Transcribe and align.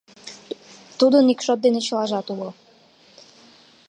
Тудын 0.99 1.25
ик 1.33 1.39
шот 1.45 1.59
дене 1.65 1.79
чылажат 1.87 2.27
уло. 2.33 2.49